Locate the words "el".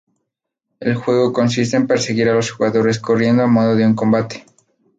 0.79-0.95